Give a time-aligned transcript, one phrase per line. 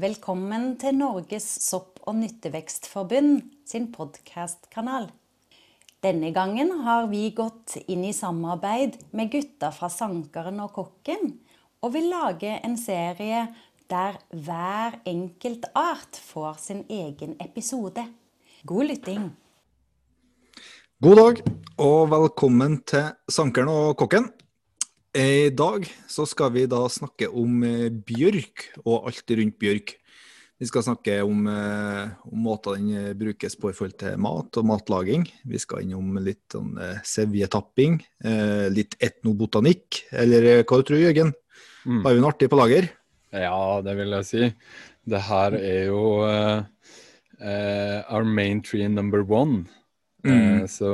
[0.00, 5.10] Velkommen til Norges sopp- og nyttevekstforbund sin podkastkanal.
[6.00, 11.34] Denne gangen har vi gått inn i samarbeid med gutta fra Sankeren og Kokken,
[11.84, 13.44] og vil lage en serie
[13.92, 18.06] der hver enkelt art får sin egen episode.
[18.64, 19.28] God lytting.
[21.04, 21.44] God dag,
[21.76, 24.32] og velkommen til Sankeren og Kokken.
[25.12, 29.92] I dag så skal vi da snakke om eh, bjørk og alt rundt bjørk.
[30.56, 34.56] Vi skal snakke om, eh, om måter den eh, brukes på i forhold til mat
[34.56, 35.26] og matlaging.
[35.44, 38.00] Vi skal innom litt sånn, sevjetapping,
[38.72, 41.36] litt etnobotanikk, eller hva du tror Jørgen?
[41.84, 42.00] Mm.
[42.06, 42.88] Har vi noe artig på lager?
[43.36, 44.50] Ja, det vil jeg si.
[45.12, 46.62] Det her er jo uh,
[47.42, 49.66] uh, our main tree number one.
[50.24, 50.62] Mm.
[50.62, 50.92] Uh, så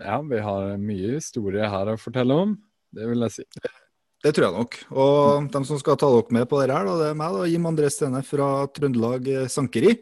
[0.00, 2.56] ja, vi har mye historie her å fortelle om.
[2.96, 3.44] Det vil jeg si.
[4.24, 4.78] Det tror jeg nok.
[4.96, 7.50] Og de som skal ta dere med på det her, da, det er meg, da,
[7.50, 9.92] Jim André Stene fra Trøndelag eh, Sankeri.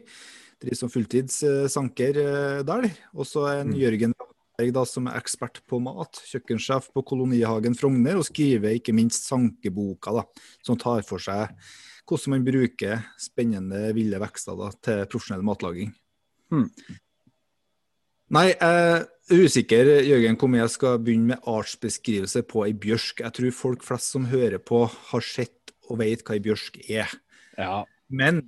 [0.63, 2.87] Driver som fulltids eh, sanker eh, der.
[3.13, 3.77] Og så en mm.
[3.83, 4.15] Jørgen
[4.55, 6.21] Berg, da, som er ekspert på mat.
[6.31, 10.23] Kjøkkensjef på Kolonihagen Frogner, og skriver ikke minst sankeboka, da,
[10.65, 11.51] som tar for seg
[12.05, 15.89] hvordan man bruker spennende ville vekster da, til profesjonell matlaging.
[16.53, 16.67] Mm.
[18.35, 23.23] Nei, jeg usikker Jørgen, hvor jeg skal begynne med artsbeskrivelse på ei bjørsk.
[23.25, 27.11] Jeg tror folk flest som hører på, har sett og vet hva ei bjørsk er.
[27.57, 27.83] Ja.
[28.09, 28.43] Men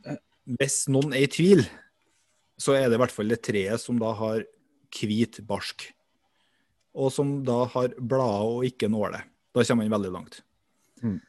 [0.59, 1.66] hvis noen er i tvil,
[2.58, 4.44] så er det i hvert fall det treet som da har
[4.98, 5.89] hvit barsk.
[6.98, 9.28] Og som da har blader og ikke nåler.
[9.53, 10.42] Da kommer man veldig langt.
[11.03, 11.20] Mm.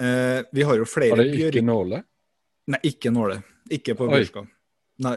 [0.00, 1.32] Eh, vi har jo flere bjørker.
[1.32, 2.02] Har det ikke nåle?
[2.72, 3.40] Nei, ikke nåle.
[3.72, 4.44] Ikke på bjørka.
[5.04, 5.16] Nei.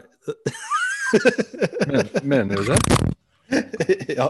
[1.90, 3.09] Men, mener du det?
[4.18, 4.28] ja.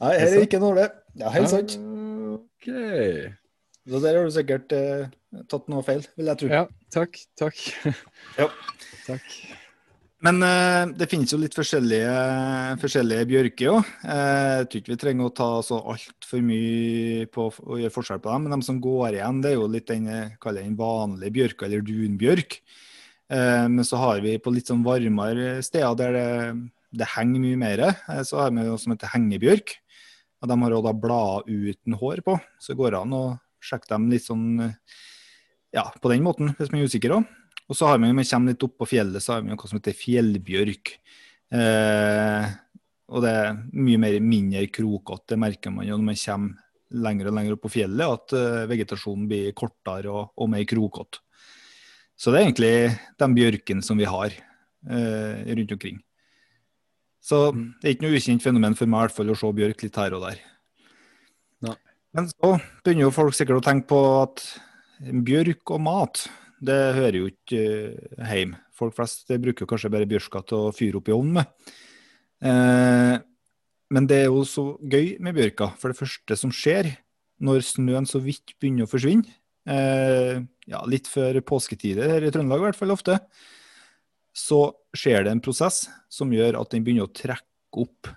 [0.00, 0.88] Nei, her er ikke noe det.
[1.20, 1.76] Ja, helt sant.
[2.36, 2.70] OK.
[3.86, 5.06] Så der har du sikkert eh,
[5.50, 6.50] tatt noe feil, vil jeg tro.
[6.50, 6.64] Ja,
[6.94, 7.20] takk.
[7.38, 7.62] Takk.
[8.40, 8.50] ja.
[9.06, 9.30] takk.
[10.24, 12.14] Men eh, det finnes jo litt forskjellige,
[12.82, 13.92] forskjellige bjørker òg.
[14.08, 18.22] Eh, jeg tror ikke vi trenger å ta så altfor mye på å gjøre forskjell
[18.24, 18.46] på dem.
[18.46, 20.08] Men de som går igjen, det er jo litt den,
[20.40, 22.58] den vanlige bjørka, eller dunbjørk.
[23.28, 26.26] Eh, men så har vi på litt sånn varmere steder der det,
[26.98, 29.76] det henger mye mer, eh, så har vi noe som heter hengebjørk.
[30.42, 33.24] Og De har også da blader uten hår på, så det går an å
[33.64, 34.60] sjekke dem litt sånn
[35.74, 37.24] ja, på den måten, hvis man er usikker òg.
[37.66, 39.68] Og så har vi, når vi kommer litt opp på fjellet, så har vi noe
[39.68, 40.92] som heter fjellbjørk.
[41.56, 42.46] Eh,
[43.06, 46.62] og det er mye mer mindre krokete, det merker man jo når man kommer
[47.06, 51.18] lenger og lenger opp på fjellet, at uh, vegetasjonen blir kortere og, og mer krokete.
[52.16, 52.74] Så det er egentlig
[53.20, 55.98] den bjørken som vi har eh, rundt omkring.
[57.26, 57.64] Så mm.
[57.80, 59.98] det er ikke noe ukjent fenomen for meg i hvert fall å se bjørk litt
[59.98, 60.42] her og der.
[61.66, 61.78] Nei.
[62.16, 62.52] Men så
[62.84, 64.44] begynner jo folk sikkert å tenke på at
[65.26, 66.22] bjørk og mat,
[66.64, 68.30] det hører jo ikke hjemme.
[68.30, 68.54] hjem.
[68.76, 71.74] Folk flest bruker kanskje bare bjørka til å fyre opp i ovnen med.
[72.44, 73.14] Eh,
[73.96, 75.70] men det er jo så gøy med bjørka.
[75.80, 76.90] For det første som skjer
[77.40, 79.32] når snøen så vidt begynner å forsvinne,
[79.68, 83.18] eh, ja, litt før påsketider her i Trøndelag i hvert fall ofte,
[84.36, 84.60] så
[84.96, 88.10] skjer det en prosess som gjør at den begynner å trekke opp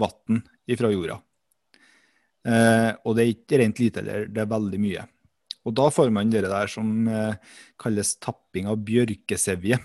[0.00, 0.40] vann
[0.78, 1.18] fra jorda.
[2.48, 5.02] Eh, og det er ikke rent lite eller det er veldig mye.
[5.68, 9.76] Og da får man det der som eh, kalles tapping av bjørkesevje.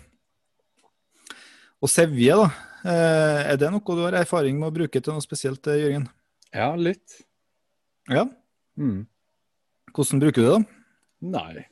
[1.83, 2.45] Og sevje, da,
[2.87, 6.07] eh, er det noe du har erfaring med å bruke til noe spesielt, eh, Jørgen?
[6.55, 7.19] Ja, litt.
[8.07, 8.23] Ja?
[8.79, 9.03] Mm.
[9.91, 10.79] Hvordan bruker du det, da?
[11.35, 11.65] Nei,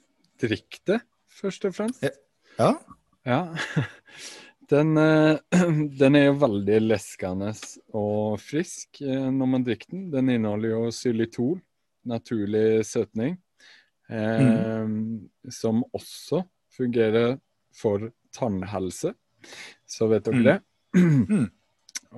[0.43, 0.99] drikk det,
[1.31, 2.03] først og fremst.
[2.59, 2.73] Ja?
[3.23, 3.55] Ja.
[4.69, 5.37] Den, eh,
[5.99, 7.49] den, er jo veldig leskende
[7.93, 10.05] og frisk eh, når man drikker den.
[10.09, 11.57] Den inneholder jo xylitol,
[12.09, 13.35] naturlig søtning,
[14.07, 15.51] eh, mm.
[15.51, 17.35] som også fungerer
[17.75, 19.13] for tannhelse.
[19.85, 20.47] Så vet dere mm.
[20.47, 20.57] det.
[20.93, 21.47] Mm.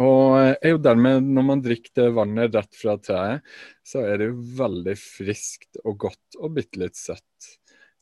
[0.04, 3.46] Og eh, er jo dermed, når man drikker det vannet rett fra treet,
[3.88, 7.54] så er det jo veldig friskt og godt og bitte litt søtt.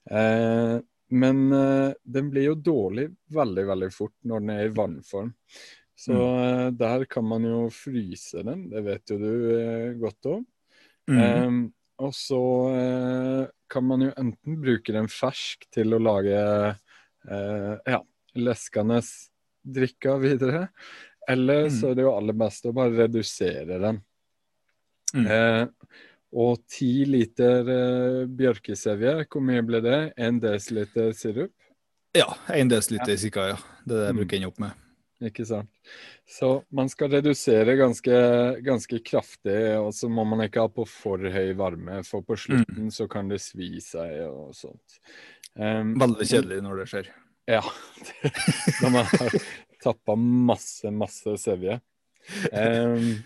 [0.10, 0.80] Eh,
[1.14, 5.32] men uh, den blir jo dårlig veldig, veldig fort når den er i vannform.
[6.04, 10.42] Så eh, der kan man jo fryse den, det vet jo du uh, godt om.
[11.08, 11.20] Mm.
[11.22, 11.60] Um,
[12.04, 12.40] og så
[13.72, 18.00] kan man jo enten bruke den fersk til å lage ja,
[18.36, 18.98] leskende
[19.62, 20.64] drikker videre.
[21.30, 21.76] Eller mm.
[21.78, 24.02] så er det jo aller best å bare redusere den.
[25.14, 25.30] Mm.
[26.34, 30.14] Eh, og ti liter uh, bjørkesevje, hvor mye ble det?
[30.18, 31.54] Én desiliter sirup?
[32.14, 33.48] Ja, én desiliter ca.
[33.54, 33.60] Ja.
[33.86, 34.80] Det er det jeg bruker ende opp med.
[35.24, 35.70] Ikke sant.
[36.28, 38.16] Så man skal redusere ganske,
[38.66, 42.90] ganske kraftig, og så må man ikke ha på for høy varme, for på slutten
[42.90, 42.92] mm.
[42.92, 45.00] så kan det svi seg og sånt.
[45.56, 47.12] Um, Veldig kjedelig når det skjer.
[47.48, 47.62] Ja.
[48.82, 49.34] Når man har
[49.84, 51.76] tappa masse, masse sevje.
[52.52, 53.18] Um,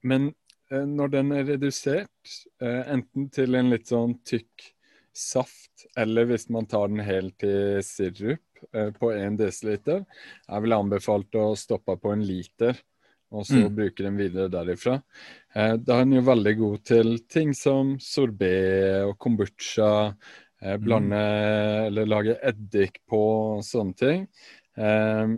[0.00, 0.41] men uh,
[0.88, 4.70] når den er redusert, uh, enten til en litt sånn tykk
[5.12, 9.52] saft, eller hvis man tar den helt til sirup uh, på 1 dl,
[9.84, 12.80] jeg ville anbefalt å stoppe på en liter
[13.32, 13.74] og så mm.
[13.76, 14.98] bruke den videre derifra.
[15.54, 18.52] Eh, da er den jo veldig god til ting som sorbé
[19.06, 19.92] og kombucha.
[20.62, 21.86] Eh, blande mm.
[21.88, 23.22] eller lage eddik på
[23.56, 24.28] og sånne ting.
[24.76, 25.32] Eh,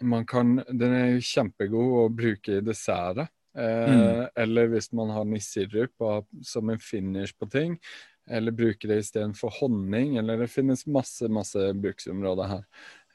[0.00, 3.28] man kan, den er jo kjempegod å bruke i desserter.
[3.58, 4.28] Eh, mm.
[4.36, 6.06] Eller hvis man har den i sirup
[6.46, 7.76] som en finish på ting.
[8.30, 10.16] Eller bruke det istedenfor honning.
[10.20, 12.64] Eller det finnes masse, masse bruksområder her.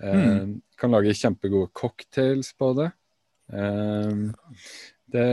[0.04, 0.54] Eh, mm.
[0.78, 2.92] Kan lage kjempegode cocktails på det.
[3.46, 4.32] Um,
[5.06, 5.26] det,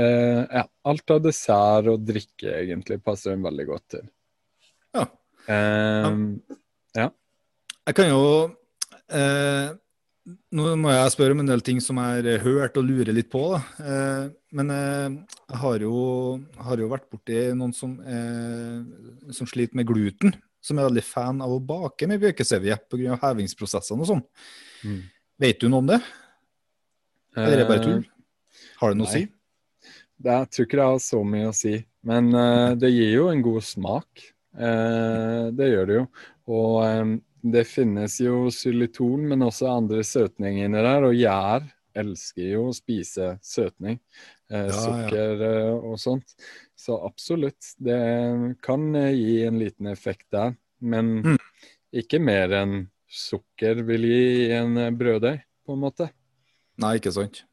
[0.53, 4.11] ja, alt av dessert og drikke egentlig passer den veldig godt til.
[4.93, 5.07] Ja.
[5.49, 6.27] Um,
[6.95, 7.09] ja.
[7.89, 8.27] Jeg kan jo
[9.11, 9.73] eh,
[10.23, 13.31] Nå må jeg spørre om en del ting som jeg har hørt og lurer litt
[13.33, 13.43] på.
[13.59, 15.17] Eh, men eh,
[15.51, 15.95] jeg har jo,
[16.63, 20.37] har jo, vært borti noen som, eh, som, sliter med gluten.
[20.63, 23.19] Som er veldig fan av å bake med bjørkesevje pga.
[23.25, 24.23] hevingsprosessene og sånn.
[24.87, 25.01] Mm.
[25.43, 25.99] Vet du noe om det?
[27.35, 28.05] Eller er det bare tull?
[28.07, 29.25] Eh, har det noe å si?
[30.23, 31.81] Jeg tror ikke det har så mye å si.
[32.07, 32.31] Men
[32.79, 34.23] det gir jo en god smak.
[34.53, 36.07] Uh, det gjør det jo.
[36.53, 37.15] Og um,
[37.55, 41.07] det finnes jo xylitol, men også andre søtninger inni der.
[41.09, 41.67] Og gjær
[42.03, 44.01] elsker jo å spise søtning.
[44.53, 45.53] Uh, ja, sukker ja.
[45.77, 46.37] og sånt.
[46.79, 47.75] Så absolutt.
[47.79, 48.01] Det
[48.65, 50.57] kan gi en liten effekt der.
[50.83, 51.39] Men mm.
[52.03, 52.77] ikke mer enn
[53.13, 56.09] sukker vil gi i en brøddeig, på en måte.
[56.81, 57.45] Nei, ikke sant.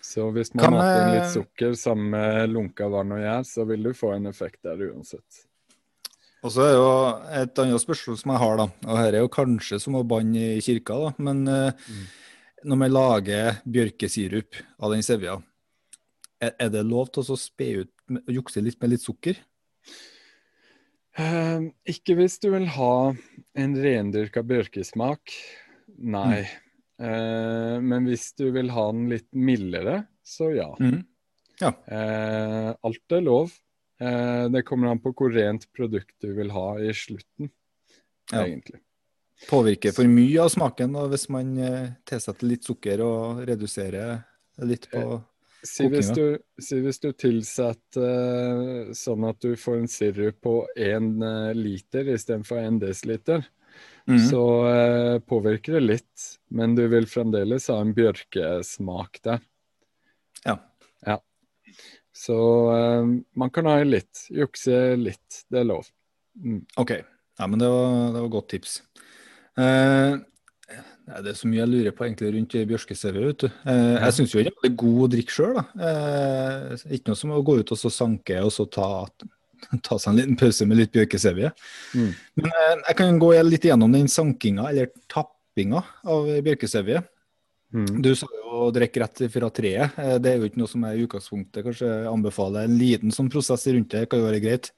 [0.00, 3.84] Så hvis man har inn litt sukker sammen med lunka vann og gjær, så vil
[3.84, 5.44] du få en effekt der uansett.
[6.40, 6.88] Og så er jo
[7.42, 10.54] et annet spørsmål som jeg har, da, og her er jo kanskje som å banne
[10.56, 12.06] i kirka, da, men mm.
[12.70, 15.36] når man lager bjørkesirup av den sevja,
[16.40, 17.92] er, er, det lov til å spe ut
[18.22, 19.36] og jukse litt med litt sukker?
[21.20, 22.94] Eh, ikke hvis du vil ha
[23.58, 25.34] en rendyrka bjørkesmak.
[25.98, 26.42] Nei.
[26.44, 26.68] Mm.
[27.00, 30.70] Eh, men hvis du vil ha den litt mildere, så ja.
[30.80, 31.02] Mm.
[31.62, 31.74] ja.
[31.90, 33.54] Eh, alt er lov.
[34.00, 37.50] Eh, det kommer an på hvor rent produkt du vil ha i slutten,
[38.32, 38.44] ja.
[38.44, 38.80] egentlig.
[39.48, 44.20] Påvirker for mye av smaken da, hvis man eh, tilsetter litt sukker og reduserer
[44.68, 45.18] litt på eh,
[45.60, 50.54] Si hvis, du, si hvis du tilsetter uh, sånn at du får en sirup på
[50.72, 51.10] én
[51.52, 53.44] liter istedenfor én desiliter,
[54.08, 54.18] Mm.
[54.18, 59.42] Så eh, påvirker det litt, men du vil fremdeles ha en bjørkesmak der.
[60.44, 60.56] Ja.
[62.20, 62.36] Så
[62.74, 65.44] eh, man kan ha litt, jukse litt.
[65.48, 65.88] Det er lov.
[66.40, 66.64] Mm.
[66.80, 66.98] OK.
[67.40, 68.80] Ja, men det var, det var godt tips.
[69.56, 70.18] Eh,
[71.10, 73.20] det er så mye jeg lurer på egentlig rundt bjørkesauet.
[73.24, 73.48] vet du.
[73.72, 75.60] Eh, jeg syns jo den er god å drikke sjøl.
[75.88, 78.90] Eh, ikke noe som å gå ut og så sanke og så ta
[79.86, 81.50] ta seg en liten pause med litt bjørkesevje.
[81.96, 82.12] Mm.
[82.40, 87.02] Men eh, jeg kan gå litt gjennom den sankinga, eller tappinga, av bjørkesevje.
[87.70, 88.00] Mm.
[88.02, 89.98] Du sa jo å drikke rett fra treet.
[90.00, 92.66] Eh, det er jo ikke noe som jeg i utgangspunktet kanskje anbefaler.
[92.66, 94.72] En liten sånn prosess rundt det kan jo være greit.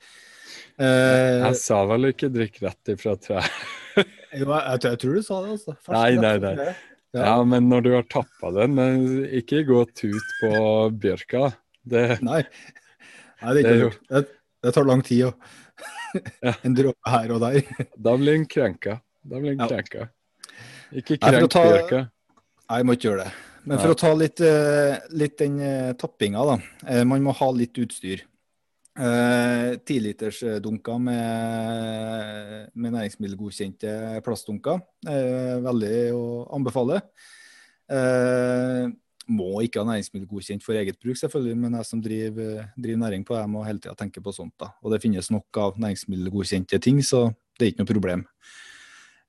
[0.80, 3.48] Eh, jeg sa vel ikke 'drikk rett ifra treet'?
[4.40, 5.76] jo, jeg, jeg, tror du sa det, altså.
[5.92, 6.70] Nei, nei, nei.
[7.12, 7.24] Ja.
[7.26, 7.34] ja.
[7.44, 10.54] men når du har tappa den, eh, ikke gå tut på
[11.02, 11.50] bjørka.
[11.82, 12.40] Det, nei.
[13.42, 14.24] nei, det er ikke det,
[14.62, 15.30] det tar lang tid.
[15.30, 15.60] òg.
[16.66, 17.62] en dråpe her og der.
[17.96, 19.00] Da blir en krenka.
[19.24, 20.08] Da blir en krenka.
[20.92, 22.08] Ikke krenk bjørka.
[22.72, 23.32] Nei, jeg må ikke gjøre det.
[23.68, 23.92] Men for Nei.
[23.92, 26.54] å ta litt, eh, litt den uh, tappinga, da.
[26.88, 28.24] Uh, man må ha litt utstyr.
[29.88, 33.92] Tilitersdunker uh, med, med næringsmiddelgodkjente
[34.24, 34.80] plastdunker.
[35.04, 36.24] veldig å
[36.56, 37.02] anbefale.
[39.28, 43.36] Må ikke ha næringsmiddelgodkjent for eget bruk, selvfølgelig, men jeg som driver, driver næring på
[43.36, 44.56] det, må hele tida tenke på sånt.
[44.60, 44.72] da.
[44.80, 48.28] Og det finnes nok av næringsmiddelgodkjente ting, så det er ikke noe problem.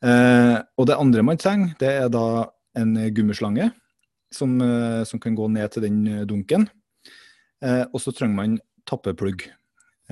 [0.04, 2.26] Eh, og det andre man trenger, det er da
[2.80, 3.72] en gummislange
[4.34, 6.68] som, eh, som kan gå ned til den dunken.
[7.64, 8.58] Eh, og så trenger man
[8.90, 9.46] tappeplugg.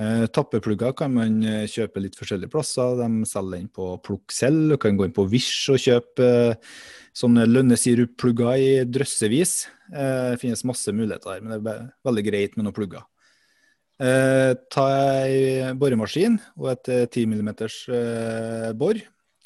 [0.00, 2.96] Eh, tappeplugger kan man eh, kjøpe litt forskjellige plasser.
[3.02, 4.72] De selger inn på Plukk selv.
[4.72, 6.74] Du kan gå inn på Wish og kjøpe eh,
[7.16, 9.54] sånne lønnesirup-plugger i drøssevis.
[9.92, 13.04] Eh, det finnes masse muligheter her, men det er veldig greit med noen plugger.
[14.02, 14.86] Eh, ta
[15.28, 18.96] ei boremaskin og et 10 mm eh, bor.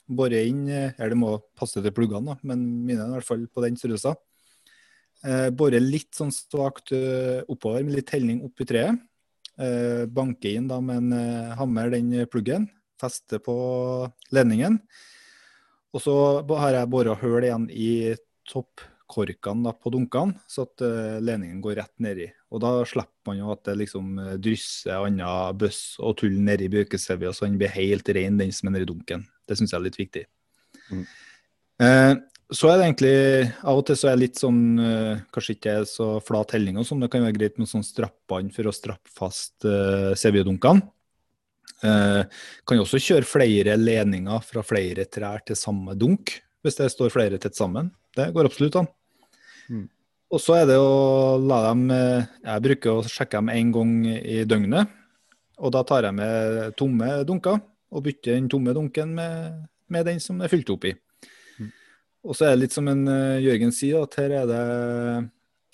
[0.07, 3.45] Bore inn Eller det må passe til pluggene, da, men mine er i hvert fall
[3.51, 4.15] på den størrelsen.
[5.27, 6.93] Eh, bore litt sånn svakt
[7.49, 9.01] oppover med litt helning opp i treet.
[9.57, 12.69] Eh, banke inn da med en hammer den pluggen.
[13.01, 13.57] Feste på
[14.33, 14.79] ledningen.
[15.97, 16.15] Og så
[16.61, 18.15] har jeg bora hull igjen i
[18.49, 20.85] toppkorkene på dunkene, så at
[21.25, 22.29] ledningen går rett nedi.
[22.53, 24.13] Og da slipper man jo at det liksom
[24.45, 28.77] drysser annen bøss og tull nedi bjørkesevja, så den blir helt ren, den som er
[28.77, 29.25] nedi dunken.
[29.47, 30.25] Det syns jeg er litt viktig.
[30.91, 31.05] Mm.
[31.83, 32.15] Eh,
[32.55, 33.15] så er det egentlig
[33.67, 36.79] Av og til så er det litt sånn uh, Kanskje ikke er så flat helling
[36.79, 37.03] og sånn.
[37.03, 40.87] Det kan være greit med sånn strappbånd for å strappe fast uh, sevjedunkene.
[41.83, 42.23] Uh,
[42.65, 47.41] kan også kjøre flere ledninger fra flere trær til samme dunk, hvis det står flere
[47.43, 47.91] tett sammen.
[48.17, 48.89] Det går absolutt an.
[49.69, 49.85] Mm.
[50.33, 54.41] Og så er det å la dem Jeg bruker å sjekke dem én gang i
[54.49, 54.95] døgnet.
[55.63, 57.61] Og da tar jeg med tomme dunker
[57.93, 60.95] og bytte den tomme dunken med, med den som er fylt opp i.
[62.27, 64.63] Og så er det litt som en uh, Jørgen sier, at her er det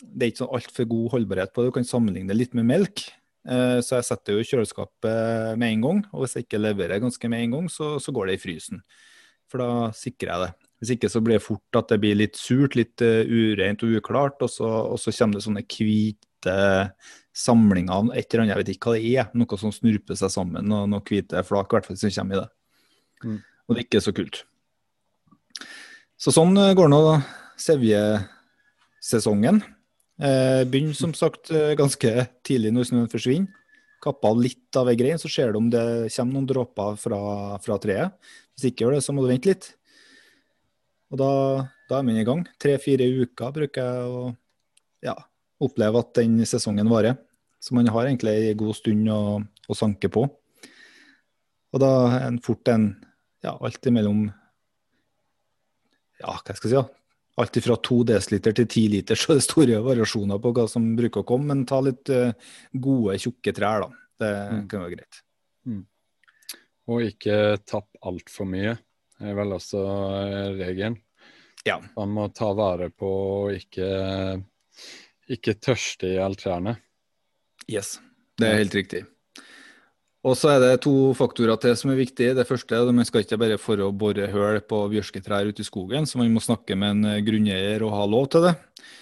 [0.02, 1.70] det er ikke sånn altfor god holdbarhet på det.
[1.70, 3.04] Du kan sammenligne det litt med melk.
[3.46, 6.02] Uh, så jeg setter jo i kjøleskapet med en gang.
[6.10, 8.82] Og hvis jeg ikke leverer ganske med en gang, så, så, går det i frysen.
[9.50, 10.68] For da sikrer jeg det.
[10.82, 13.96] Hvis ikke så blir det fort at det blir litt surt, litt uh, urent og
[14.00, 14.42] uklart.
[14.42, 16.58] Og så, og så kommer det sånne hvite
[17.32, 19.30] samlinger av et eller annet, jeg vet ikke hva det er.
[19.38, 22.42] Noe som snurper seg sammen, og noen hvite flak i hvert fall som kommer i
[22.42, 22.50] det.
[23.22, 23.38] Mm.
[23.40, 24.42] Og det er ikke så kult.
[26.20, 27.00] Så sånn eh, går nå
[27.62, 29.62] sevjesesongen.
[30.22, 33.58] Eh, begynner som sagt eh, ganske tidlig når snøen forsvinner.
[34.02, 37.20] Kapper litt av ei grein, så ser du om det kommer noen dråper fra,
[37.62, 38.16] fra, treet.
[38.52, 39.68] Hvis ikke gjør det, så må du vente litt.
[41.14, 41.28] Og da,
[41.86, 42.42] da er man i gang.
[42.58, 44.24] Tre-fire uker bruker jeg å
[45.06, 45.14] ja,
[45.62, 47.18] oppleve at den sesongen varer.
[47.62, 50.26] Så man har egentlig en god stund å, å sanke på.
[51.72, 52.90] Og da er en fort en
[53.42, 54.26] ja, alt imellom
[56.22, 56.84] ja, hva skal jeg si, ja.
[57.42, 60.92] alt fra 2 dl til 10 liter, så er det store variasjoner på hva som
[60.98, 61.50] bruker å komme.
[61.50, 62.30] Men ta litt uh,
[62.72, 64.02] gode, tjukke trær, da.
[64.22, 64.66] Det mm.
[64.70, 65.22] kan være greit.
[65.66, 65.82] Mm.
[66.92, 68.76] Og ikke tapp altfor mye,
[69.22, 70.96] er vel også eh, regelen.
[71.66, 71.76] Ja.
[71.96, 73.88] Man må ta vare på å ikke,
[75.32, 76.76] ikke tørste i hjel trærne.
[77.70, 77.96] Yes,
[78.40, 79.06] det er helt riktig.
[80.22, 82.34] Og så er det to faktorer til som er viktige.
[82.38, 85.64] Det første er at man skal ikke bare for å bore høl på bjørsketrær ute
[85.64, 88.52] i skogen, så man må snakke med en eh, grunneier og ha lov til det.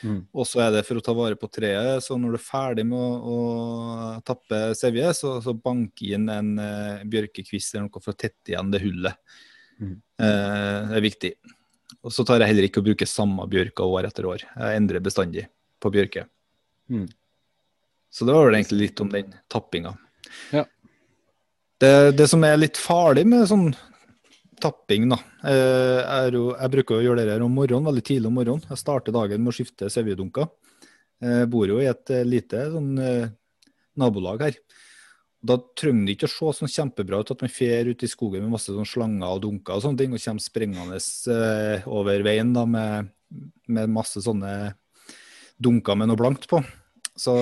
[0.00, 0.22] Mm.
[0.32, 2.87] Og så er det for å ta vare på treet, så når du er ferdig
[2.88, 3.38] med å, å
[4.25, 8.72] tappe sevje, så, så bank inn en uh, bjørkekvist eller noe for å tette igjen
[8.72, 9.37] det hullet.
[9.76, 9.94] Mm.
[10.16, 11.34] Uh, det er viktig.
[12.00, 14.49] Og så tar jeg heller ikke å bruke samme bjørka år etter år.
[14.49, 15.44] Jeg endrer bestandig
[15.80, 16.26] på bjørke.
[16.90, 17.08] Mm.
[18.10, 19.94] Så det var vel egentlig litt om den tappinga.
[20.54, 20.64] Ja.
[21.80, 23.70] Det, det, som er litt farlig med sånn
[24.60, 25.16] tapping, da,
[25.49, 28.66] eh, er jo Jeg bruker å gjøre det her om morgenen, veldig tidlig om morgenen.
[28.68, 30.50] Jeg starter dagen med å skifte sevjedunker.
[31.20, 33.30] Jeg bor jo i et eh, lite sånn, eh,
[33.96, 34.58] nabolag her.
[35.40, 38.44] Da trenger det ikke å se sånn kjempebra ut at man fer ut i skogen
[38.44, 41.00] med masse sånn slanger og dunker og sånne ting, og kommer sprengende
[41.88, 43.08] over veien da med,
[43.72, 44.75] med masse sånne
[45.62, 46.62] dunker med noe blankt på.
[47.20, 47.32] Så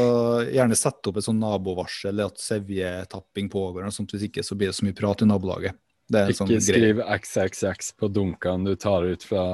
[0.50, 3.86] gjerne sette opp et sånn nabovarsel eller at sevjetapping pågår.
[3.86, 5.78] Og sånt, hvis ikke så blir det så mye prat i nabolaget.
[6.08, 9.44] ikke sånn skriv XXX på dunkene du tar ut fra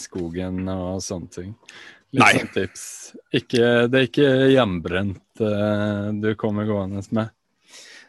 [0.00, 1.52] skogen og sånne ting.
[2.14, 2.32] Litt Nei.
[2.38, 2.84] sånn tips.
[3.34, 7.32] Ikke, det er ikke hjemmebrent uh, du kommer gående med.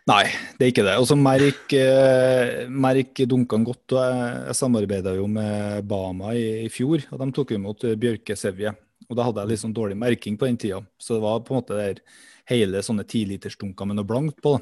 [0.07, 0.23] Nei,
[0.55, 0.95] det er ikke det.
[1.01, 3.97] Og så merk, uh, merk dunkene godt.
[3.97, 8.77] Jeg, jeg samarbeida jo med Bama i, i, fjor, og de tok imot bjørkesevje.
[9.07, 10.81] Og da hadde jeg litt sånn dårlig merking på den tida.
[10.99, 12.01] Så det var på en måte der
[12.47, 14.57] hele sånne tilitersdunker med noe blankt på.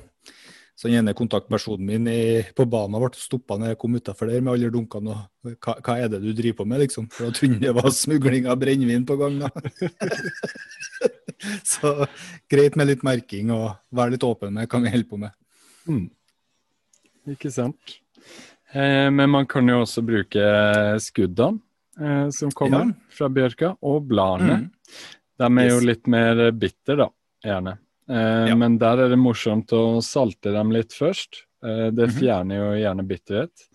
[0.75, 4.41] Så den ene kontaktpersonen min i, på Bama ble stoppa når jeg kom utafor der
[4.43, 5.13] med alle dunkene.
[5.15, 7.07] og hva, hva, er det du driver på med, liksom?
[7.15, 9.39] For da trodde det var smugling av brennevin på gang.
[9.45, 9.49] da.
[11.73, 11.93] så
[12.51, 15.37] greit med litt merking og være litt åpen med hva vi holder på med.
[15.87, 16.05] Mm.
[17.33, 17.95] Ikke sant.
[18.75, 20.51] Eh, men man kan jo også bruke
[20.99, 21.63] skuddene
[22.01, 23.15] eh, som kommer ja.
[23.17, 24.65] fra bjørka, og bladene.
[24.65, 24.69] Mm.
[25.35, 25.73] De er yes.
[25.73, 27.09] jo litt mer bitter, da,
[27.43, 27.77] gjerne.
[28.09, 28.55] Eh, ja.
[28.55, 31.45] Men der er det morsomt å salte dem litt først.
[31.65, 32.17] Eh, det mhm.
[32.19, 33.69] fjerner jo gjerne bitterhet.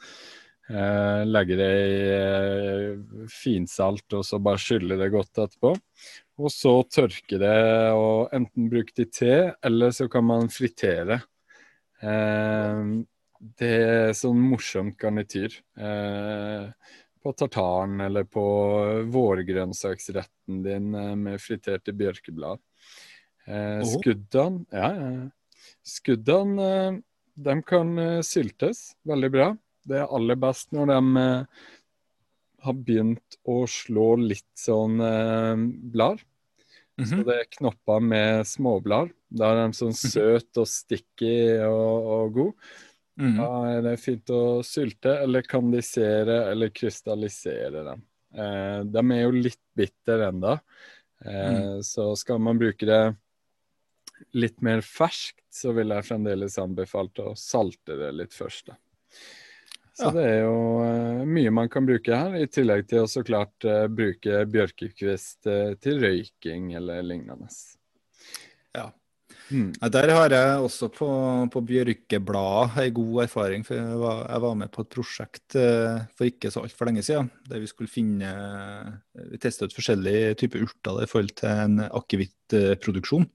[0.70, 5.74] Eh, legge det i eh, finsalt og så bare skylle det godt etterpå.
[6.40, 7.56] Og så tørke det
[7.92, 11.20] og enten bruke det i te, eller så kan man fritere.
[12.00, 12.84] Eh,
[13.60, 15.58] det er sånn morsomt garnityr.
[15.80, 18.44] Eh, på tartaren eller på
[19.12, 22.60] vårgrønnsaksretten din eh, med friterte bjørkeblad.
[23.46, 24.90] Eh, skuddene ja,
[25.86, 26.98] skuddene eh,
[27.40, 29.50] de kan eh, syltes veldig bra.
[29.88, 31.26] Det er aller best når de
[32.60, 35.56] har begynt å slå litt sånn eh,
[35.92, 36.20] blad.
[37.00, 37.08] Mm -hmm.
[37.08, 37.24] Så mhm.
[37.24, 39.10] det er knopper med småblad.
[39.28, 42.52] Da er de sånn søte søt og sticky og, og god.
[43.20, 43.34] Mm.
[43.36, 48.04] Da er det fint å sylte eller kandisere eller krystallisere dem.
[48.32, 50.54] Eh, de er jo litt bitter ennå,
[51.26, 53.02] eh, så skal man bruke det
[54.36, 58.72] litt mer ferskt, så vil jeg fremdeles anbefalt å salte det litt først.
[58.72, 58.78] da.
[60.00, 60.10] Så Ja.
[60.16, 63.64] det er jo eh, mye man kan bruke her, i tillegg til å så klart
[63.68, 67.50] eh, bruke bjørkekvist eh, til røyking eller lignende.
[69.50, 69.73] Mm.
[69.92, 71.09] Der har jeg også på,
[71.50, 73.66] på Bjørkebladet en god erfaring.
[73.66, 77.02] for jeg var, jeg var med på et prosjekt eh, for ikke så altfor lenge
[77.02, 77.30] siden.
[77.50, 78.30] Der vi skulle finne
[79.33, 83.28] Vi testa ut forskjellige typer urter i forhold til en akevittproduksjon.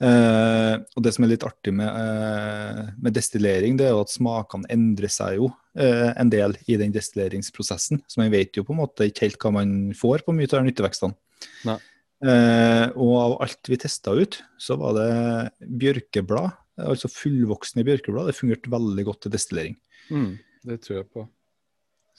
[0.00, 4.12] Eh, og det som er litt artig med, eh, med destillering, det er jo at
[4.12, 8.00] smakene endrer seg jo eh, en del i den destilleringsprosessen.
[8.08, 10.64] Så man vet jo på en måte ikke helt hva man får på mye av
[10.64, 11.16] nyttevekstene.
[11.68, 11.76] Nei.
[12.20, 15.10] Eh, og av alt vi testa ut, så var det
[15.80, 19.76] bjørkeblad, altså fullvoksne bjørkeblad, det fungerte veldig godt til destillering.
[20.12, 20.32] Mm.
[20.68, 21.24] Det tror jeg på.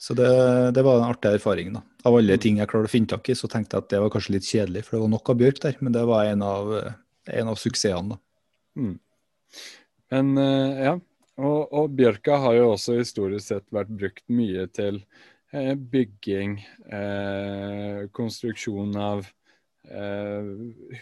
[0.02, 0.26] Så det,
[0.74, 1.70] det var en artig erfaring.
[1.76, 1.84] da.
[2.08, 4.10] Av alle ting jeg klarte å finne tak i, så tenkte jeg at det var
[4.10, 5.76] kanskje litt kjedelig, for det var nok av bjørk der.
[5.78, 6.72] Men det var en av,
[7.38, 8.16] en av suksessene.
[8.16, 8.82] da.
[8.82, 8.96] Mm.
[10.12, 10.96] Men eh, ja,
[11.38, 14.98] og, og bjørka har jo også historisk sett vært brukt mye til
[15.54, 16.58] eh, bygging,
[16.98, 19.22] eh, konstruksjon av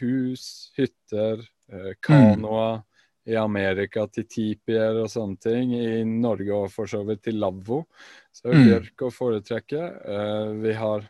[0.01, 2.83] hus, hytter, eh, kanoer.
[3.29, 5.75] I Amerika til tipier og sånne ting.
[5.77, 7.85] I Norge og for så vidt til lavvo.
[8.33, 8.65] Så Mm.
[8.65, 9.83] bjørk å foretrekke.
[10.09, 11.09] Eh, vi har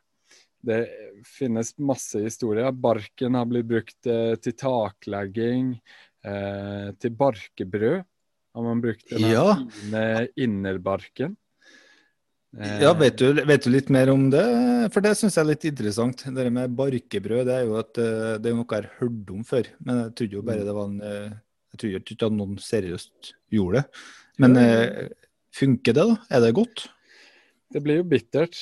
[0.63, 0.91] det
[1.25, 2.71] finnes masse historier.
[2.73, 5.81] Barken har blitt brukt eh, til taklegging,
[6.25, 8.05] eh, til barkebrød.
[8.55, 9.55] Har man brukt den Ja.
[10.37, 11.37] innerbarken.
[12.59, 14.43] Eh, Ja, vet du, vet du litt mer om det?
[14.95, 16.25] For det syns jeg er litt interessant.
[16.35, 19.45] Det med barkebrød det er jo et, eh, det er noe jeg har hørt om
[19.47, 19.71] før.
[19.87, 21.31] Men jeg trodde jo bare det var en eh,
[21.71, 24.05] Jeg trodde ikke at noen seriøst gjorde det.
[24.43, 24.57] Men
[25.55, 26.17] funker det, da?
[26.31, 26.89] Er det godt?
[27.71, 28.57] Det blir jo bittert.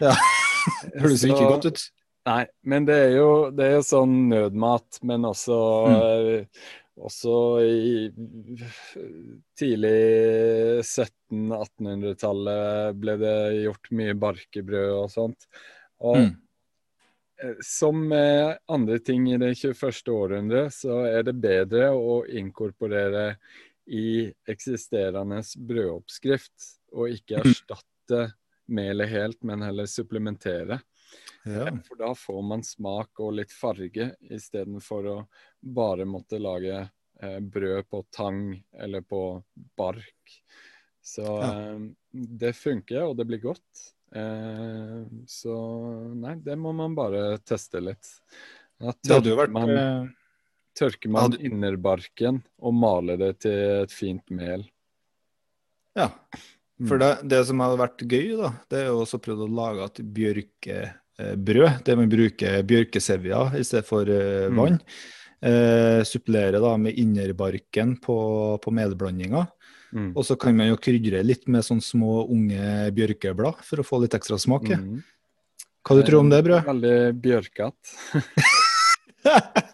[0.00, 0.14] Ja.
[0.14, 1.82] Det Høres ikke godt ut.
[2.26, 5.58] Nei, men det er jo, det er jo sånn nødmat, men også,
[5.90, 6.46] Mm.
[7.00, 8.12] Også i
[9.58, 10.00] tidlig
[10.84, 15.40] 1700-1800-tallet ble det gjort mye barkebrød og sånt.
[16.02, 16.36] Og Mm.
[17.42, 20.12] eh, som med andre ting i det 21.
[20.12, 23.36] århundre, så er det bedre å inkorporere
[23.86, 26.52] i eksisterende brødoppskrift,
[26.92, 28.34] og ikke erstatte erstatte
[28.66, 30.80] melet helt, men heller supplementere.
[31.44, 31.66] Ja.
[31.88, 35.16] For da får man smak og litt farge, istedenfor å
[35.62, 36.88] bare måtte lage
[37.22, 39.42] eh, brød på tang eller på
[39.78, 40.36] bark.
[41.02, 41.50] Så Ja.
[41.74, 41.78] eh,
[42.12, 43.94] det funker, og det blir godt.
[44.14, 45.54] Eh, så
[46.14, 48.06] nei, det må man bare teste litt.
[48.78, 50.08] Da tørker vært man, eh,
[50.74, 54.64] tørker man hadde- innerbarken og maler det til et fint mel.
[55.96, 56.10] Ja.
[56.80, 56.88] Mm.
[56.88, 59.84] For det, det som hadde vært gøy, da, det er jo også prøvd å lage
[59.84, 60.00] et
[61.18, 61.82] bjørkebrød.
[61.84, 64.52] Det man bruker bjørkesevja i stedet for vann.
[64.52, 64.62] Mm.
[64.62, 64.80] vann.
[65.42, 68.16] Eh, supplere da med innerbarken på,
[68.62, 69.46] på melblandinga.
[69.92, 70.12] Mm.
[70.16, 73.98] Og så kan man jo krydre litt med sånne små unge bjørkeblad for å få
[74.04, 74.70] litt ekstra smak.
[74.70, 75.02] Mm.
[75.82, 76.62] Hva du tror om det, brød?
[76.68, 78.22] Veldig bjørkete.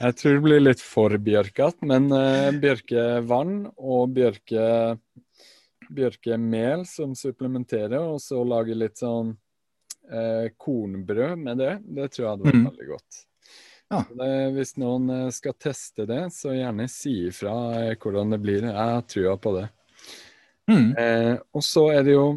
[0.00, 4.62] Jeg tror det blir litt for bjørkete, men uh, bjørkevann og bjørke,
[5.92, 9.34] bjørkemel som supplementerer, og så lage litt sånn
[10.10, 12.68] eh, kornbrød med det, det tror jeg hadde vært Mm.
[12.70, 13.24] veldig godt.
[13.90, 14.04] Ja.
[14.20, 18.62] Det, hvis noen eh, skal teste det, så gjerne si ifra eh, hvordan det blir.
[18.68, 19.66] Jeg har trua på det.
[20.70, 20.92] Mm.
[20.98, 22.28] Eh, og så er det jo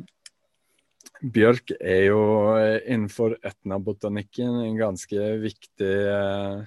[1.23, 2.23] Bjørk er jo
[2.57, 6.63] eh, innenfor etnabotanikken en ganske viktig, eh,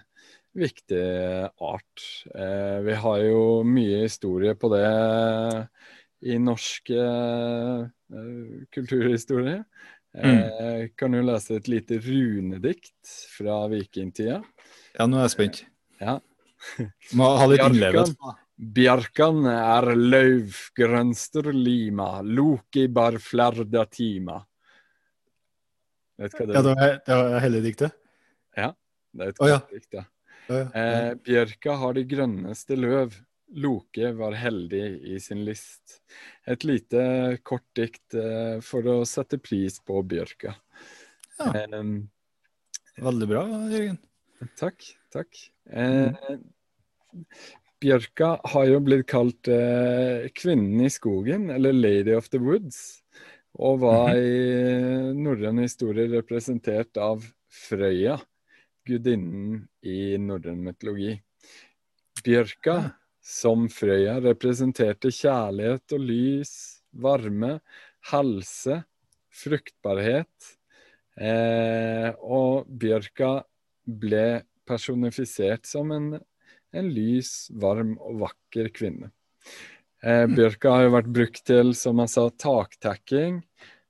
[0.57, 1.03] viktig
[1.61, 2.05] art.
[2.33, 4.87] Eh, vi har jo mye historie på det
[6.25, 6.89] i norsk
[8.73, 9.59] kulturhistorie.
[10.17, 14.41] Eh, kan jo lese et lite runedikt fra vikingtida.
[14.97, 15.63] Ja, nå er jeg spent.
[16.01, 16.19] Ja.
[17.19, 18.35] Må ha litt innlevelse.
[18.57, 24.39] Bjarkan er lauv grønstrlima, loki bar flerda tima.
[26.17, 26.65] Vet hva det Ja, er?
[26.65, 27.99] det var, det var hele diktet?
[28.57, 28.71] Ja,
[29.13, 29.59] Det er et oh, ja.
[29.73, 30.05] dikt, ja.
[30.49, 30.67] Ja, ja.
[30.81, 33.17] Eh, bjørka har de grønneste løv,
[33.55, 36.01] Loke var heldig i sin list.
[36.47, 40.57] Et lite kort dikt eh, for å sette pris på bjørka.
[41.39, 41.53] Ja.
[41.63, 41.81] Eh,
[42.97, 43.99] Veldig bra, Jørgen.
[44.57, 45.39] Takk, takk.
[45.69, 46.37] Eh,
[47.81, 53.03] Bjørka har jo blitt kalt eh, kvinnen i skogen, eller Lady of the Woods,
[53.57, 58.17] og var i norrøn historie representert av Frøya,
[58.89, 61.19] gudinnen i norrøn mytologi.
[62.25, 62.79] Bjørka
[63.27, 66.53] som Frøya representerte kjærlighet og lys,
[66.95, 67.59] varme,
[68.13, 68.81] helse,
[69.35, 70.53] fruktbarhet.
[71.17, 73.41] Eh, og bjørka
[73.87, 76.11] ble personifisert som en,
[76.77, 79.11] en lys, varm og vakker kvinne.
[80.07, 83.41] Eh, bjørka har jo vært brukt til, som jeg sa, taktekking,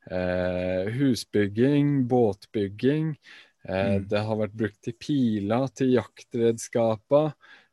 [0.09, 3.13] eh, husbygging, båtbygging.
[3.13, 4.09] Eh, Mm.
[4.09, 7.33] Det har vært brukt til piler, til jaktredskaper.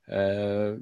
[0.09, 0.73] Eh,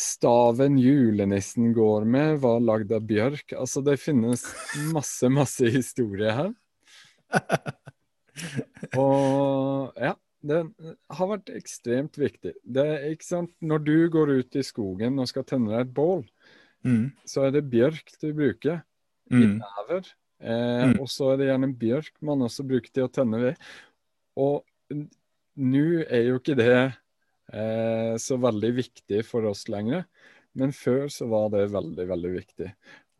[0.00, 3.52] staven julenissen går med, var lagd av bjørk.
[3.58, 4.42] Altså, det finnes
[4.92, 6.52] masse, masse historie her.
[8.98, 10.14] Og ja,
[10.44, 10.60] det
[11.16, 12.54] har vært ekstremt viktig.
[12.64, 16.24] Det ikke sant, Når du går ut i skogen og skal tenne deg et bål,
[16.84, 17.12] Mm.
[17.24, 18.82] så er det bjørk du bruker
[19.30, 19.62] i Mm.
[19.62, 20.02] never.
[20.42, 21.00] Eh, Mm.
[21.00, 23.56] Og så er det gjerne bjørk man også bruker til å tenne ved.
[24.36, 24.66] Og
[25.56, 26.94] nå er jo ikke det
[27.52, 30.04] eh, så veldig viktig for oss lenger,
[30.54, 32.68] men før så var det veldig, veldig viktig.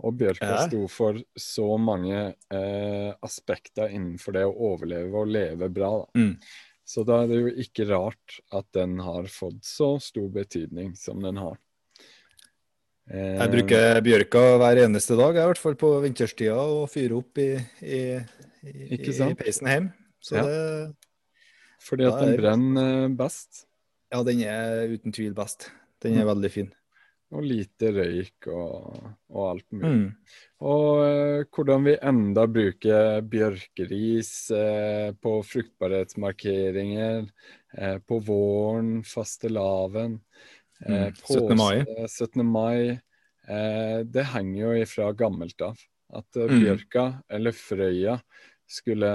[0.04, 0.66] Og bjørka Ja.
[0.68, 5.90] sto for så mange eh, aspekter innenfor det å overleve og leve bra.
[6.02, 6.20] Da.
[6.20, 6.38] Mm.
[6.84, 11.22] Så da er det jo ikke rart at den har fått så stor betydning som
[11.22, 11.56] den har.
[13.10, 17.18] Eh, Jeg bruker bjørka hver eneste dag, jeg, i hvert fall på vinterstida, og fyre
[17.20, 17.50] opp i,
[17.84, 18.02] i,
[18.64, 19.92] i, i peisen hjemme.
[20.24, 20.44] Så Ja.
[20.48, 20.94] det
[21.84, 23.66] Fordi at den brenner eh, best.
[24.12, 25.70] Ja, den er uten tvil best.
[26.04, 26.72] Den er veldig fin.
[27.34, 28.98] Og lite røyk og,
[29.32, 29.90] og alt mulig.
[29.90, 30.36] Mm.
[30.62, 37.24] Og eh, hvordan vi enda bruker bjørkeris eh, på fruktbarhetsmarkeringer,
[37.78, 40.20] eh, på våren, fastelavn,
[40.84, 41.56] eh, Mm, 17.
[41.56, 41.84] mai.
[42.06, 42.44] 17.
[42.46, 43.00] mai.
[43.48, 45.76] Eh, det henger jo ifra gammelt av.
[46.14, 46.60] At eh, Mm.
[46.60, 48.20] bjørka, eller frøya,
[48.68, 49.10] skulle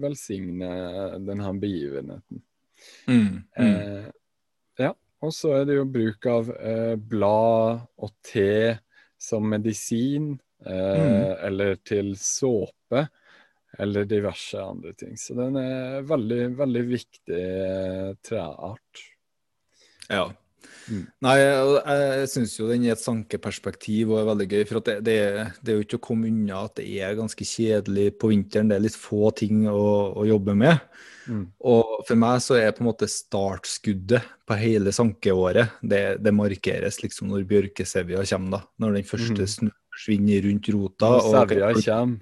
[0.00, 0.70] velsigne
[1.24, 2.42] denne begivenheten.
[3.08, 3.42] Mm.
[3.58, 3.74] Mm.
[3.74, 4.10] Eh,
[4.78, 8.78] ja, og så er det jo bruk av eh, blad og te
[9.20, 10.32] som medisin,
[10.66, 11.36] eh, Mm.
[11.46, 13.08] eller til såpe,
[13.78, 15.16] eller diverse andre ting.
[15.16, 17.44] Så den er veldig, veldig viktig
[18.26, 19.02] treart.
[20.08, 20.30] Ja.
[20.90, 21.04] Mm.
[21.22, 24.64] Nei, og jeg syns jo den i et sankeperspektiv og er veldig gøy.
[24.68, 25.18] For at det, det,
[25.62, 28.72] det er jo ikke å komme unna at det er ganske kjedelig på vinteren.
[28.72, 29.86] Det er litt få ting å,
[30.18, 30.82] å jobbe med.
[31.30, 31.44] Mm.
[31.70, 36.98] Og for meg så er på en måte startskuddet på hele sankeåret, det, det markeres
[37.04, 38.62] liksom når bjørkesevja kommer, da.
[38.82, 39.52] Når den første mm.
[39.54, 41.12] snøen forsvinner rundt rota.
[41.14, 42.18] Når sevja kommer,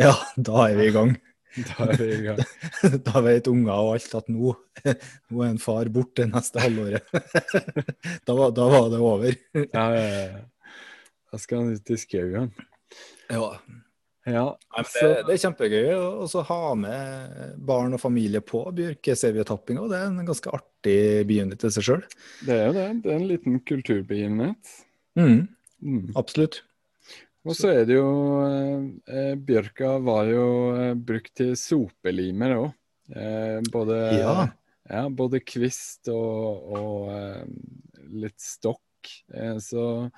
[0.00, 0.12] Ja,
[0.50, 1.16] da er vi i gang.
[1.68, 2.40] da er vi i gang.
[3.06, 4.54] Da vet unger og alt at nå,
[5.30, 7.06] nå er en far borte neste halvåret.
[8.26, 9.36] Da var, da var det over.
[9.62, 10.44] Ja, ja, ja.
[11.30, 12.52] Da skal han ut i skauen.
[13.30, 13.48] Ja.
[14.24, 15.88] Ja, Nei, det, det er kjempegøy
[16.24, 19.82] å ha med barn og familie på bjørkesevjetappinga.
[19.90, 20.94] Det er en ganske artig
[21.28, 22.04] begivenhet i seg sjøl.
[22.46, 22.86] det er jo det.
[23.04, 24.78] Det er en liten kulturbegivenhet.
[25.20, 25.42] Mm,
[25.84, 26.14] Mm.
[26.16, 26.62] absolutt.
[27.44, 28.08] Og så er det jo
[28.40, 30.46] eh, Bjørka var jo
[30.78, 32.70] eh, brukt til sopelimer òg.
[33.12, 34.34] Eh, både, Ja.
[34.88, 37.44] ja, både kvist og, og eh,
[38.24, 38.80] litt stokk.
[39.34, 40.08] Eh, så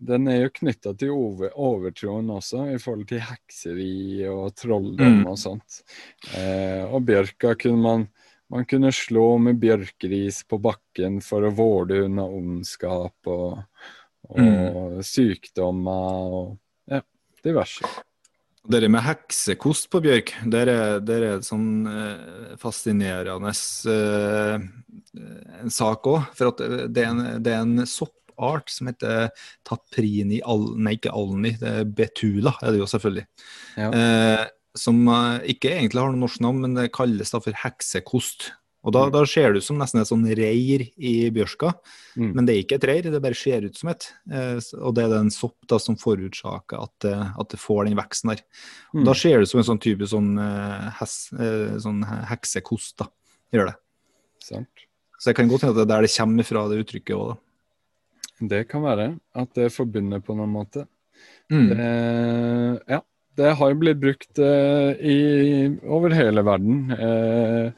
[0.00, 5.26] den er jo knytta til over, overtroen også, i forhold til hekseri og trolldom Mm.
[5.28, 5.82] og sånt.
[6.38, 8.08] Eh, og bjørka kunne man
[8.50, 13.60] man kunne slå med bjørkeris på bakken for å vårde unna ondskap og,
[14.36, 16.54] og sykdommer og
[16.90, 17.02] ja,
[17.44, 17.88] diverse.
[18.70, 23.54] Det med heksekost på bjørk, det er, en er det sånn eh, fascinerende
[23.88, 24.66] eh,
[25.62, 26.28] en sak òg.
[26.36, 26.60] For at
[26.92, 29.32] det er en, det er en soppart som heter
[29.66, 33.26] taprini al, Nei, ikke alni, det er betula er det jo selvfølgelig.
[33.80, 33.90] Ja.
[33.90, 34.46] Eh,
[34.78, 38.52] som eh, ikke egentlig har noe norsk navn, men det kalles da for heksekost.
[38.82, 39.12] Og da, Mm.
[39.12, 41.74] da ser ut som nesten et sånn reir i bjørska,
[42.16, 42.34] Mm.
[42.34, 44.06] men det er ikke et reir, det bare ser ut som et.
[44.32, 47.04] Eh, og det er den sopp da som forårsaker at,
[47.38, 48.40] at det får den veksten der.
[48.94, 49.04] Og Mm.
[49.04, 53.06] Da ser det ut som en sånn type sånn, eh, hes, eh, sånn heksekost, da.
[53.52, 53.74] Gjør det.
[54.40, 54.68] Sant.
[55.20, 57.28] Så jeg kan godt hende at det er der det kommer fra, det uttrykket òg,
[57.28, 57.36] da.
[58.48, 60.86] Det kan være at det er forbundet på noen måte.
[61.52, 61.68] Mm.
[61.68, 63.00] Det, ja,
[63.36, 66.90] det har blitt brukt eh, i, over hele verden.
[66.92, 67.72] Eh,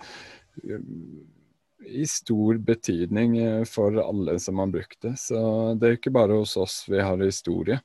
[1.87, 5.17] I stor betydning eh, for alle som har brukt det.
[5.19, 7.81] Så det er ikke bare hos oss vi har historie.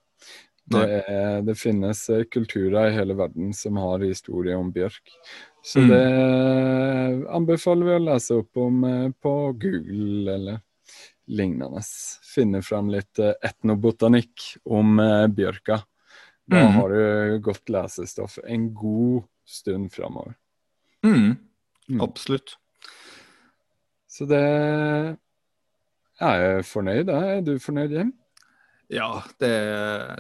[0.68, 5.14] Det, er, det finnes eh, kulturer i hele verden som har historie om bjørk.
[5.64, 5.90] Så Mm.
[5.90, 10.60] det anbefaler vi å lese opp om eh, på Google eller
[11.28, 11.82] lignende.
[12.36, 15.82] Finne fram litt eh, etnobotanikk om eh, bjørka.
[16.48, 16.76] Da Mhm.
[16.78, 20.36] har du godt lesestoff en god stund framover.
[21.04, 21.36] Mm.
[21.90, 22.02] Mm.
[22.04, 22.56] Absolutt.
[24.12, 24.44] Så det
[26.20, 27.08] Jeg er fornøyd.
[27.14, 27.38] jeg.
[27.38, 28.14] Er du fornøyd, Jim?
[28.90, 29.52] Ja, det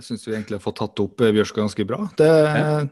[0.03, 2.09] syns vi egentlig har fått tatt opp eh, Bjørska ganske bra.
[2.19, 2.87] Det, Ja.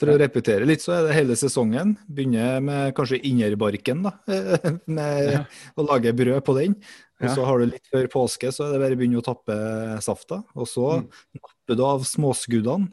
[0.00, 1.90] For å repetere litt, så er det hele sesongen.
[2.08, 4.14] Begynner med kanskje innerbarken, da.
[4.88, 5.42] Med Ja.
[5.76, 6.74] å lage brød på den.
[7.20, 9.52] Og så har du litt før påske, så er det bare å begynne å tappe
[10.00, 10.40] safta.
[10.56, 11.10] Og så Mm.
[11.36, 12.88] napper du av småskuddene,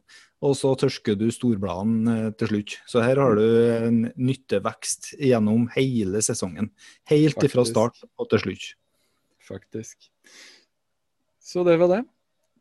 [0.46, 2.78] og så tørsker du storbladene eh, til slutt.
[2.90, 6.72] Så her har du en nyttevekst gjennom hele sesongen.
[7.12, 8.68] Helt ifra start og til slutt.
[9.46, 10.12] Faktisk.
[11.42, 12.04] Så det var det.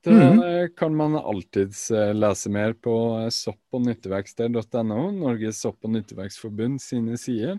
[0.04, 0.68] Da -hmm.
[0.76, 6.80] kan man alltids eh, lese mer på eh, sopp- og nyttevekster.no, Norges sopp- og nyttevekstforbund
[6.80, 7.58] sine sider.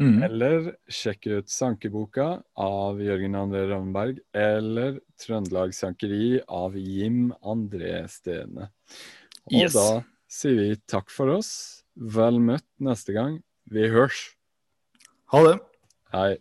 [0.00, 0.22] Mm.
[0.22, 8.70] Eller sjekke ut Sankeboka av Jørgen André Ravnberg, eller Trøndelag Sankeri av Jim André Stene.
[9.50, 9.72] Og Yes.
[9.74, 11.82] da sier vi takk for oss.
[11.96, 13.42] Vel møtt neste gang.
[13.70, 14.34] Vi hørs.
[15.32, 15.60] Ha det.
[16.12, 16.36] Hei.